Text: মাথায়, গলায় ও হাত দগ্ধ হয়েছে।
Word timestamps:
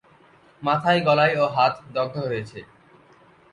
মাথায়, 0.61 1.01
গলায় 1.07 1.35
ও 1.37 1.45
হাত 1.55 1.73
দগ্ধ 1.95 2.15
হয়েছে। 2.27 2.59